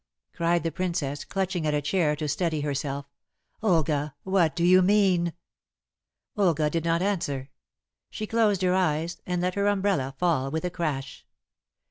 [0.33, 3.05] cried the Princess, clutching at a chair to steady herself.
[3.61, 5.31] "Olga, what do you mean?"
[6.35, 7.51] Olga did not answer.
[8.09, 11.23] She closed her eyes and let her umbrella fall with a crash.